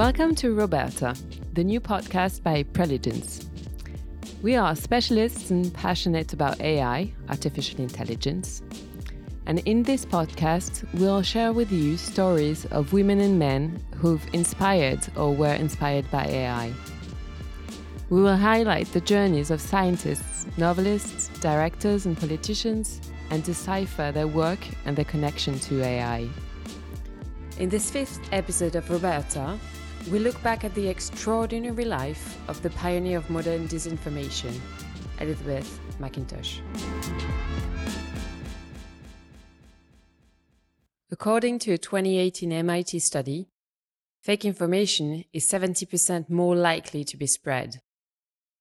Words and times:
Welcome 0.00 0.34
to 0.36 0.54
Roberta, 0.54 1.14
the 1.52 1.62
new 1.62 1.78
podcast 1.78 2.42
by 2.42 2.62
Preligens. 2.62 3.44
We 4.40 4.56
are 4.56 4.74
specialists 4.74 5.50
and 5.50 5.74
passionate 5.74 6.32
about 6.32 6.58
AI, 6.58 7.12
artificial 7.28 7.80
intelligence. 7.80 8.62
And 9.44 9.58
in 9.68 9.82
this 9.82 10.06
podcast, 10.06 10.86
we'll 10.94 11.20
share 11.20 11.52
with 11.52 11.70
you 11.70 11.98
stories 11.98 12.64
of 12.70 12.94
women 12.94 13.20
and 13.20 13.38
men 13.38 13.78
who've 13.96 14.26
inspired 14.32 15.06
or 15.16 15.34
were 15.34 15.52
inspired 15.52 16.10
by 16.10 16.24
AI. 16.24 16.72
We 18.08 18.22
will 18.22 18.38
highlight 18.38 18.90
the 18.94 19.02
journeys 19.02 19.50
of 19.50 19.60
scientists, 19.60 20.46
novelists, 20.56 21.28
directors, 21.40 22.06
and 22.06 22.16
politicians 22.16 23.02
and 23.28 23.44
decipher 23.44 24.12
their 24.12 24.28
work 24.28 24.60
and 24.86 24.96
their 24.96 25.04
connection 25.04 25.58
to 25.58 25.82
AI. 25.84 26.26
In 27.58 27.68
this 27.68 27.90
fifth 27.90 28.18
episode 28.32 28.76
of 28.76 28.88
Roberta, 28.88 29.58
we 30.08 30.18
look 30.18 30.42
back 30.42 30.64
at 30.64 30.74
the 30.74 30.88
extraordinary 30.88 31.84
life 31.84 32.38
of 32.48 32.60
the 32.62 32.70
pioneer 32.70 33.18
of 33.18 33.28
modern 33.28 33.68
disinformation, 33.68 34.58
Elizabeth 35.20 35.78
McIntosh. 36.00 36.60
According 41.12 41.58
to 41.60 41.72
a 41.72 41.78
2018 41.78 42.50
MIT 42.50 42.98
study, 43.00 43.48
fake 44.22 44.44
information 44.44 45.24
is 45.32 45.44
70% 45.46 46.30
more 46.30 46.56
likely 46.56 47.04
to 47.04 47.16
be 47.16 47.26
spread. 47.26 47.80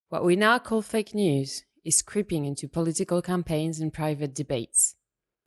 What 0.09 0.25
we 0.25 0.35
now 0.35 0.59
call 0.59 0.81
fake 0.81 1.13
news 1.13 1.63
is 1.85 2.01
creeping 2.01 2.45
into 2.45 2.67
political 2.67 3.21
campaigns 3.21 3.79
and 3.79 3.93
private 3.93 4.35
debates. 4.35 4.95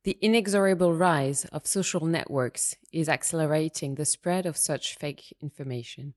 The 0.03 0.17
inexorable 0.21 0.93
rise 0.93 1.45
of 1.45 1.65
social 1.65 2.05
networks 2.05 2.75
is 2.91 3.07
accelerating 3.07 3.95
the 3.95 4.03
spread 4.05 4.45
of 4.45 4.57
such 4.57 4.95
fake 4.95 5.33
information. 5.41 6.13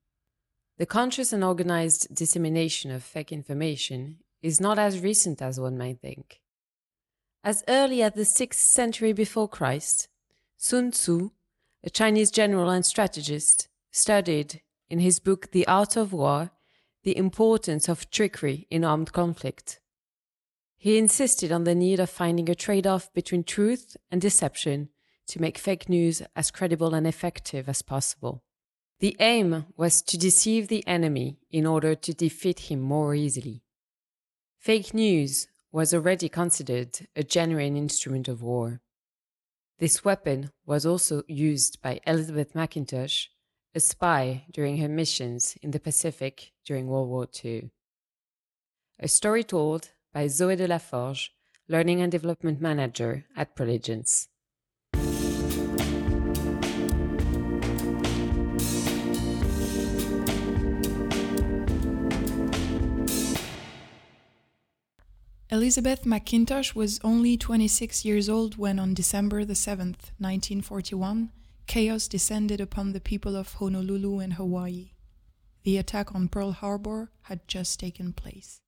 The 0.78 0.86
conscious 0.86 1.33
and 1.33 1.44
organized 1.44 2.12
dissemination 2.12 2.91
of 2.91 3.05
fake 3.05 3.30
information 3.30 4.19
is 4.42 4.60
not 4.60 4.78
as 4.78 5.00
recent 5.00 5.41
as 5.41 5.60
one 5.60 5.78
might 5.78 6.00
think. 6.00 6.41
As 7.44 7.62
early 7.69 8.02
as 8.02 8.14
the 8.14 8.22
6th 8.22 8.55
century 8.55 9.12
before 9.12 9.48
Christ, 9.48 10.08
Sun 10.56 10.91
Tzu, 10.91 11.30
a 11.84 11.91
Chinese 11.91 12.32
general 12.32 12.70
and 12.70 12.84
strategist, 12.84 13.69
studied 13.92 14.62
in 14.91 14.98
his 14.98 15.20
book 15.20 15.53
The 15.53 15.66
Art 15.69 15.97
of 15.97 16.12
War 16.12 16.50
the 17.05 17.16
importance 17.16 17.88
of 17.88 18.10
trickery 18.10 18.66
in 18.69 18.84
armed 18.84 19.12
conflict. 19.12 19.78
He 20.78 20.98
insisted 20.98 21.50
on 21.50 21.64
the 21.64 21.74
need 21.74 22.00
of 22.00 22.10
finding 22.10 22.48
a 22.48 22.55
trade 22.55 22.86
off 22.86 23.12
between 23.12 23.44
truth 23.44 23.96
and 24.10 24.20
deception 24.20 24.91
to 25.28 25.41
make 25.41 25.58
fake 25.58 25.88
news 25.88 26.22
as 26.34 26.50
credible 26.50 26.94
and 26.94 27.06
effective 27.06 27.69
as 27.69 27.82
possible. 27.82 28.42
The 29.00 29.16
aim 29.20 29.66
was 29.77 30.00
to 30.02 30.16
deceive 30.16 30.69
the 30.69 30.86
enemy 30.86 31.38
in 31.50 31.66
order 31.66 31.94
to 31.94 32.14
defeat 32.14 32.70
him 32.70 32.80
more 32.80 33.14
easily. 33.14 33.62
Fake 34.58 34.94
news 34.94 35.48
was 35.70 35.92
already 35.92 36.28
considered 36.28 37.06
a 37.14 37.22
genuine 37.22 37.77
instrument 37.77 38.28
of 38.28 38.42
war. 38.42 38.80
This 39.78 40.04
weapon 40.04 40.50
was 40.64 40.86
also 40.86 41.22
used 41.28 41.82
by 41.82 42.00
Elizabeth 42.06 42.54
McIntosh, 42.54 43.27
a 43.74 43.80
spy 43.80 44.47
during 44.50 44.78
her 44.78 44.88
missions 44.88 45.58
in 45.62 45.72
the 45.72 45.80
Pacific 45.80 46.52
during 46.64 46.86
World 46.86 47.08
War 47.10 47.28
II. 47.44 47.70
A 48.98 49.08
story 49.08 49.44
told 49.44 49.91
by 50.17 50.28
Zoe 50.28 50.56
Delaforge, 50.56 51.28
Learning 51.69 52.00
and 52.00 52.11
Development 52.11 52.59
Manager 52.59 53.27
at 53.36 53.55
Preligens. 53.55 54.28
Elizabeth 65.50 66.05
McIntosh 66.05 66.75
was 66.75 66.99
only 67.05 67.37
26 67.37 68.06
years 68.06 68.31
old 68.31 68.56
when, 68.56 68.78
on 68.78 68.94
December 68.94 69.44
the 69.44 69.53
7th, 69.53 70.16
1941, 70.16 71.31
chaos 71.66 72.09
descended 72.09 72.59
upon 72.59 72.94
the 72.94 73.00
people 73.00 73.37
of 73.37 73.53
Honolulu 73.53 74.21
and 74.21 74.32
Hawaii. 74.32 74.93
The 75.65 75.76
attack 75.76 76.15
on 76.15 76.28
Pearl 76.28 76.53
Harbor 76.53 77.10
had 77.25 77.47
just 77.47 77.78
taken 77.78 78.15
place. 78.15 78.62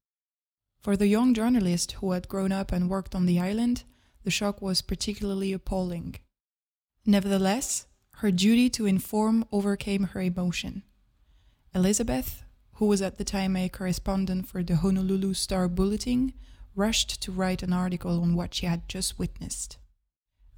For 0.80 0.96
the 0.96 1.08
young 1.08 1.34
journalist 1.34 1.92
who 1.92 2.12
had 2.12 2.28
grown 2.28 2.52
up 2.52 2.72
and 2.72 2.88
worked 2.88 3.14
on 3.14 3.26
the 3.26 3.40
island, 3.40 3.84
the 4.22 4.30
shock 4.30 4.62
was 4.62 4.80
particularly 4.80 5.52
appalling. 5.52 6.16
Nevertheless, 7.04 7.86
her 8.16 8.30
duty 8.30 8.70
to 8.70 8.86
inform 8.86 9.44
overcame 9.50 10.04
her 10.04 10.20
emotion. 10.20 10.82
Elizabeth, 11.74 12.44
who 12.74 12.86
was 12.86 13.02
at 13.02 13.18
the 13.18 13.24
time 13.24 13.56
a 13.56 13.68
correspondent 13.68 14.46
for 14.46 14.62
the 14.62 14.76
Honolulu 14.76 15.34
Star 15.34 15.68
Bulletin, 15.68 16.32
rushed 16.74 17.20
to 17.22 17.32
write 17.32 17.62
an 17.62 17.72
article 17.72 18.22
on 18.22 18.34
what 18.34 18.54
she 18.54 18.66
had 18.66 18.88
just 18.88 19.18
witnessed. 19.18 19.78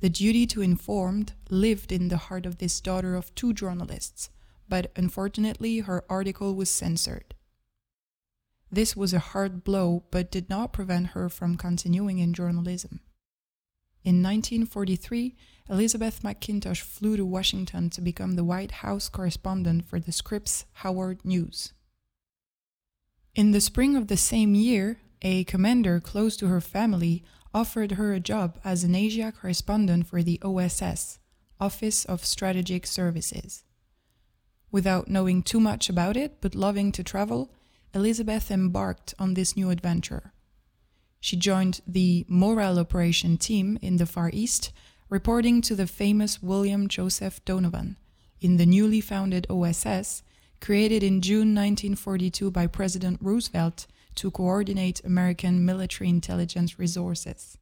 The 0.01 0.11
duty 0.11 0.47
to 0.49 0.63
inform 0.63 1.27
lived 1.49 1.93
in 1.93 2.09
the 2.09 2.17
heart 2.17 2.47
of 2.47 2.59
this 2.59 2.81
daughter 2.81 3.15
of 3.15 3.35
two 3.35 3.53
journalists, 3.53 4.31
but 4.69 4.91
unfortunately 4.97 5.81
her 5.81 6.05
article 6.09 6.55
was 6.55 6.71
censored. 6.71 7.35
This 8.73 8.97
was 8.97 9.13
a 9.13 9.19
hard 9.19 9.65
blow, 9.65 10.05
but 10.11 10.31
did 10.31 10.49
not 10.49 10.73
prevent 10.73 11.09
her 11.09 11.29
from 11.29 11.57
continuing 11.57 12.19
in 12.19 12.33
journalism. 12.33 13.01
In 14.03 14.23
1943, 14.23 15.37
Elizabeth 15.69 16.23
McIntosh 16.23 16.81
flew 16.81 17.17
to 17.17 17.25
Washington 17.25 17.91
to 17.91 18.01
become 18.01 18.37
the 18.37 18.45
White 18.45 18.71
House 18.71 19.09
correspondent 19.09 19.85
for 19.85 20.01
the 20.01 20.13
Scripps 20.13 20.65
Howard 20.75 21.25
News. 21.25 21.73
In 23.35 23.51
the 23.51 23.61
spring 23.61 23.97
of 23.97 24.07
the 24.07 24.17
same 24.17 24.55
year, 24.55 24.99
a 25.23 25.45
commander 25.45 26.01
close 26.01 26.37
to 26.39 26.47
her 26.47 26.61
family 26.61 27.23
offered 27.53 27.93
her 27.93 28.13
a 28.13 28.21
job 28.21 28.59
as 28.65 28.85
an 28.85 28.95
Asia 28.95 29.33
correspondent 29.33 30.07
for 30.07 30.23
the 30.23 30.41
OSS, 30.43 31.19
Office 31.61 32.05
of 32.05 32.25
Strategic 32.25 32.87
Services. 32.87 33.65
Without 34.71 35.09
knowing 35.09 35.43
too 35.43 35.61
much 35.61 35.89
about 35.89 36.17
it, 36.17 36.41
but 36.41 36.55
loving 36.55 36.91
to 36.93 37.05
travel, 37.05 37.53
Elizabeth 37.95 38.51
embarked 38.51 39.15
on 39.19 39.35
this 39.35 39.57
new 39.57 39.71
adventure. 39.71 40.33
She 41.21 41.37
joined 41.37 41.81
the 41.87 42.25
Morale 42.29 42.79
Operation 42.79 43.37
team 43.37 43.79
in 43.83 43.97
the 43.97 44.07
Far 44.07 44.31
East, 44.33 44.73
reporting 45.09 45.61
to 45.63 45.75
the 45.75 45.87
famous 45.87 46.43
William 46.43 46.89
Joseph 46.89 47.45
Donovan 47.45 47.99
in 48.41 48.57
the 48.57 48.67
newly 48.67 49.01
founded 49.01 49.47
OSS, 49.51 50.23
created 50.61 51.03
in 51.03 51.21
June 51.21 51.55
1942 51.55 52.51
by 52.51 52.67
President 52.67 53.19
Roosevelt 53.21 53.87
to 54.15 54.31
coordinate 54.31 55.05
American 55.05 55.65
military 55.65 56.09
intelligence 56.09 56.79
resources. 56.79 57.59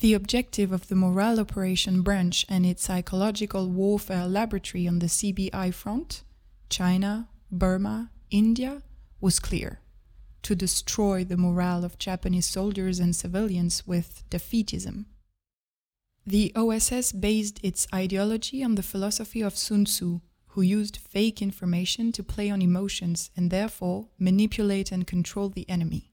The 0.00 0.14
objective 0.14 0.72
of 0.72 0.88
the 0.88 0.94
Morale 0.94 1.40
Operation 1.40 2.02
Branch 2.02 2.44
and 2.48 2.66
its 2.66 2.84
psychological 2.84 3.68
warfare 3.68 4.26
laboratory 4.26 4.86
on 4.86 4.98
the 4.98 5.06
CBI 5.06 5.72
front, 5.72 6.22
China, 6.68 7.28
Burma, 7.50 8.10
India, 8.30 8.82
was 9.20 9.38
clear 9.40 9.80
to 10.42 10.54
destroy 10.54 11.24
the 11.24 11.36
morale 11.36 11.84
of 11.84 11.98
Japanese 11.98 12.46
soldiers 12.46 13.00
and 13.00 13.16
civilians 13.16 13.86
with 13.86 14.22
defeatism. 14.30 15.06
The 16.24 16.52
OSS 16.54 17.12
based 17.12 17.58
its 17.62 17.86
ideology 17.94 18.62
on 18.62 18.74
the 18.74 18.82
philosophy 18.82 19.42
of 19.42 19.56
Sun 19.56 19.86
Tzu, 19.86 20.20
who 20.48 20.62
used 20.62 20.96
fake 20.96 21.42
information 21.42 22.12
to 22.12 22.22
play 22.22 22.50
on 22.50 22.62
emotions 22.62 23.30
and 23.36 23.50
therefore 23.50 24.08
manipulate 24.18 24.90
and 24.92 25.06
control 25.06 25.48
the 25.48 25.68
enemy. 25.68 26.10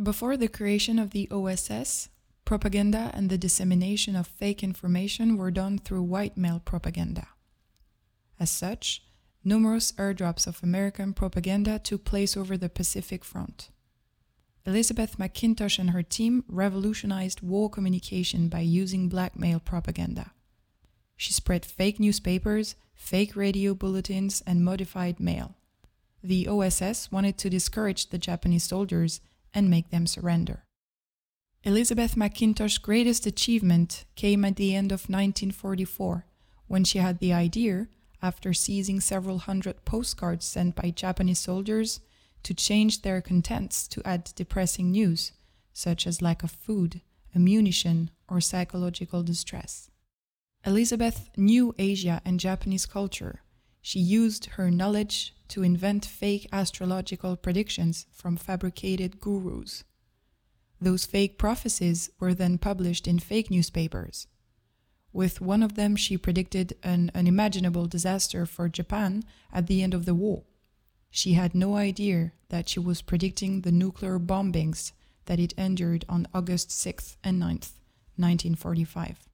Before 0.00 0.36
the 0.36 0.48
creation 0.48 0.98
of 0.98 1.10
the 1.10 1.28
OSS, 1.30 2.08
propaganda 2.44 3.10
and 3.14 3.30
the 3.30 3.38
dissemination 3.38 4.16
of 4.16 4.26
fake 4.26 4.62
information 4.62 5.36
were 5.36 5.50
done 5.50 5.78
through 5.78 6.02
white 6.02 6.36
male 6.36 6.60
propaganda. 6.64 7.28
As 8.40 8.50
such, 8.50 9.02
numerous 9.44 9.92
airdrops 9.92 10.46
of 10.46 10.62
American 10.62 11.12
propaganda 11.12 11.78
took 11.78 12.04
place 12.04 12.36
over 12.36 12.56
the 12.56 12.68
Pacific 12.68 13.24
Front. 13.24 13.70
Elizabeth 14.64 15.18
McIntosh 15.18 15.78
and 15.78 15.90
her 15.90 16.02
team 16.02 16.44
revolutionized 16.48 17.40
war 17.40 17.68
communication 17.68 18.48
by 18.48 18.60
using 18.60 19.08
blackmail 19.08 19.58
propaganda. 19.58 20.32
She 21.16 21.32
spread 21.32 21.64
fake 21.64 21.98
newspapers, 21.98 22.76
fake 22.94 23.34
radio 23.34 23.74
bulletins, 23.74 24.42
and 24.46 24.64
modified 24.64 25.18
mail. 25.18 25.56
The 26.22 26.46
OSS 26.46 27.10
wanted 27.10 27.38
to 27.38 27.50
discourage 27.50 28.10
the 28.10 28.18
Japanese 28.18 28.64
soldiers 28.64 29.20
and 29.52 29.68
make 29.68 29.90
them 29.90 30.06
surrender. 30.06 30.64
Elizabeth 31.64 32.14
McIntosh's 32.14 32.78
greatest 32.78 33.26
achievement 33.26 34.04
came 34.14 34.44
at 34.44 34.56
the 34.56 34.74
end 34.74 34.90
of 34.92 35.02
1944 35.02 36.26
when 36.66 36.84
she 36.84 36.98
had 36.98 37.18
the 37.18 37.32
idea 37.32 37.88
after 38.22 38.52
seizing 38.54 39.00
several 39.00 39.38
hundred 39.38 39.84
postcards 39.84 40.46
sent 40.46 40.76
by 40.76 40.90
Japanese 40.90 41.40
soldiers 41.40 42.00
to 42.44 42.54
change 42.54 43.02
their 43.02 43.20
contents 43.20 43.86
to 43.88 44.02
add 44.04 44.32
depressing 44.34 44.90
news, 44.90 45.32
such 45.72 46.06
as 46.06 46.22
lack 46.22 46.42
of 46.42 46.50
food, 46.50 47.00
ammunition, 47.34 48.10
or 48.28 48.40
psychological 48.40 49.22
distress. 49.22 49.90
Elizabeth 50.64 51.28
knew 51.36 51.74
Asia 51.78 52.20
and 52.24 52.38
Japanese 52.38 52.86
culture. 52.86 53.42
she 53.82 53.98
used 53.98 54.46
her 54.56 54.70
knowledge 54.70 55.34
to 55.48 55.64
invent 55.64 56.06
fake 56.06 56.48
astrological 56.52 57.36
predictions 57.36 58.06
from 58.12 58.36
fabricated 58.36 59.20
gurus. 59.20 59.82
Those 60.80 61.04
fake 61.04 61.36
prophecies 61.36 62.08
were 62.20 62.32
then 62.32 62.58
published 62.58 63.06
in 63.08 63.18
fake 63.18 63.50
newspapers. 63.50 64.28
With 65.12 65.40
one 65.40 65.62
of 65.62 65.74
them, 65.74 65.94
she 65.96 66.16
predicted 66.16 66.76
an 66.82 67.10
unimaginable 67.14 67.86
disaster 67.86 68.46
for 68.46 68.68
Japan 68.68 69.24
at 69.52 69.66
the 69.66 69.82
end 69.82 69.92
of 69.94 70.06
the 70.06 70.14
war. 70.14 70.44
She 71.10 71.34
had 71.34 71.54
no 71.54 71.76
idea 71.76 72.32
that 72.48 72.68
she 72.68 72.80
was 72.80 73.02
predicting 73.02 73.60
the 73.60 73.72
nuclear 73.72 74.18
bombings 74.18 74.92
that 75.26 75.38
it 75.38 75.52
endured 75.58 76.04
on 76.08 76.26
August 76.32 76.70
6th 76.70 77.16
and 77.22 77.40
9th, 77.40 77.72
1945. 78.16 79.28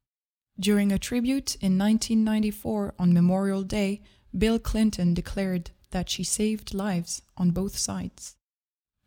During 0.58 0.90
a 0.90 0.98
tribute 0.98 1.54
in 1.60 1.78
1994 1.78 2.94
on 2.98 3.14
Memorial 3.14 3.62
Day, 3.62 4.02
Bill 4.36 4.58
Clinton 4.58 5.14
declared 5.14 5.70
that 5.90 6.10
she 6.10 6.24
saved 6.24 6.74
lives 6.74 7.22
on 7.36 7.52
both 7.52 7.78
sides. 7.78 8.34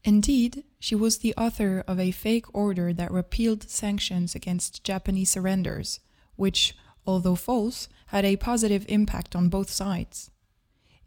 Indeed, 0.03 0.63
she 0.79 0.95
was 0.95 1.17
the 1.17 1.35
author 1.35 1.83
of 1.85 1.99
a 1.99 2.11
fake 2.11 2.45
order 2.55 2.93
that 2.93 3.11
repealed 3.11 3.69
sanctions 3.69 4.33
against 4.33 4.83
Japanese 4.83 5.29
surrenders, 5.29 5.99
which, 6.41 6.75
although 7.05 7.35
false, 7.35 7.87
had 8.07 8.25
a 8.25 8.35
positive 8.49 8.83
impact 8.89 9.35
on 9.35 9.47
both 9.55 9.69
sides. 9.69 10.31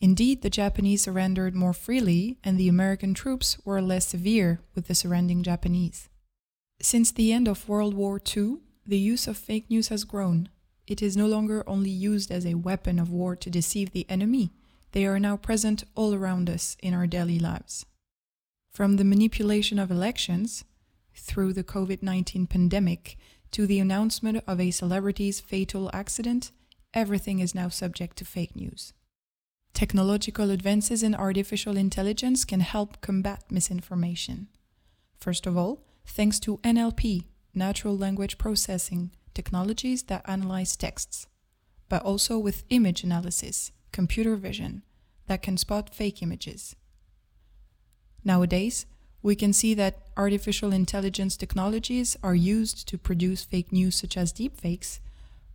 Indeed, 0.00 0.42
the 0.42 0.56
Japanese 0.62 1.02
surrendered 1.02 1.54
more 1.54 1.72
freely, 1.72 2.38
and 2.44 2.56
the 2.56 2.68
American 2.68 3.14
troops 3.14 3.58
were 3.64 3.82
less 3.82 4.06
severe 4.08 4.60
with 4.74 4.86
the 4.86 4.94
surrendering 4.94 5.42
Japanese. 5.42 6.08
Since 6.80 7.10
the 7.10 7.32
end 7.32 7.48
of 7.48 7.68
World 7.68 7.94
War 7.94 8.20
II, 8.36 8.58
the 8.86 8.98
use 9.12 9.26
of 9.26 9.36
fake 9.36 9.68
news 9.68 9.88
has 9.88 10.04
grown. 10.04 10.50
It 10.86 11.02
is 11.02 11.16
no 11.16 11.26
longer 11.26 11.68
only 11.68 11.90
used 12.10 12.30
as 12.30 12.46
a 12.46 12.62
weapon 12.68 12.98
of 13.00 13.10
war 13.10 13.34
to 13.34 13.50
deceive 13.50 13.90
the 13.90 14.06
enemy, 14.08 14.52
they 14.94 15.06
are 15.06 15.18
now 15.18 15.36
present 15.36 15.82
all 15.96 16.14
around 16.14 16.48
us 16.48 16.76
in 16.80 16.94
our 16.94 17.08
daily 17.08 17.40
lives. 17.40 17.84
From 18.70 18.96
the 18.96 19.10
manipulation 19.12 19.80
of 19.80 19.90
elections, 19.90 20.64
through 21.16 21.52
the 21.52 21.64
COVID 21.64 22.00
19 22.00 22.46
pandemic, 22.46 23.18
to 23.54 23.68
the 23.68 23.78
announcement 23.78 24.42
of 24.48 24.60
a 24.60 24.72
celebrity's 24.72 25.38
fatal 25.38 25.88
accident, 25.92 26.50
everything 26.92 27.38
is 27.38 27.54
now 27.54 27.68
subject 27.68 28.16
to 28.16 28.24
fake 28.24 28.56
news. 28.56 28.92
Technological 29.72 30.50
advances 30.50 31.04
in 31.04 31.14
artificial 31.14 31.76
intelligence 31.76 32.44
can 32.44 32.58
help 32.58 33.00
combat 33.00 33.44
misinformation. 33.48 34.48
First 35.20 35.46
of 35.46 35.56
all, 35.56 35.84
thanks 36.04 36.40
to 36.40 36.58
NLP, 36.64 37.26
natural 37.54 37.96
language 37.96 38.38
processing, 38.38 39.12
technologies 39.34 40.02
that 40.04 40.28
analyze 40.28 40.76
texts, 40.76 41.28
but 41.88 42.02
also 42.02 42.36
with 42.40 42.64
image 42.70 43.04
analysis, 43.04 43.70
computer 43.92 44.34
vision, 44.34 44.82
that 45.28 45.42
can 45.42 45.56
spot 45.56 45.94
fake 45.94 46.22
images. 46.22 46.74
Nowadays, 48.24 48.86
we 49.24 49.34
can 49.34 49.54
see 49.54 49.72
that 49.72 49.96
artificial 50.18 50.70
intelligence 50.70 51.34
technologies 51.34 52.14
are 52.22 52.34
used 52.34 52.86
to 52.86 52.98
produce 52.98 53.42
fake 53.42 53.72
news 53.72 53.96
such 53.96 54.18
as 54.18 54.34
deepfakes, 54.34 54.98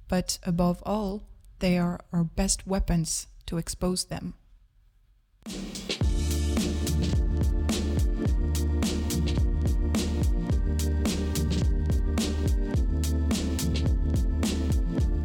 but 0.07 0.39
above 0.43 0.81
all, 0.87 1.21
they 1.59 1.77
are 1.77 1.99
our 2.11 2.23
best 2.23 2.65
weapons 2.65 3.27
to 3.45 3.59
expose 3.59 4.05
them. 4.05 4.33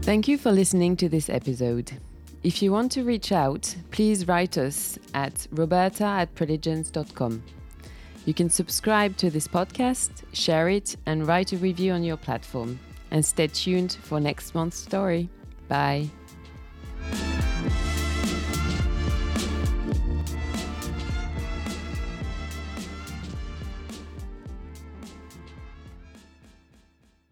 Thank 0.02 0.28
you 0.28 0.36
for 0.36 0.52
listening 0.52 0.98
to 0.98 1.08
this 1.08 1.30
episode. 1.30 1.92
If 2.42 2.60
you 2.60 2.72
want 2.72 2.92
to 2.92 3.04
reach 3.04 3.32
out, 3.32 3.74
please 3.90 4.28
write 4.28 4.58
us 4.58 4.98
at 5.14 5.46
roberta 5.50 6.04
at 6.04 6.34
preligens.com. 6.34 7.42
You 8.24 8.34
can 8.34 8.48
subscribe 8.48 9.16
to 9.18 9.30
this 9.30 9.46
podcast, 9.46 10.10
share 10.32 10.68
it, 10.68 10.96
and 11.06 11.26
write 11.26 11.52
a 11.52 11.58
review 11.58 11.92
on 11.92 12.04
your 12.04 12.16
platform. 12.16 12.78
And 13.10 13.24
stay 13.24 13.48
tuned 13.48 13.92
for 14.02 14.18
next 14.18 14.54
month's 14.54 14.78
story. 14.78 15.28
Bye. 15.68 16.10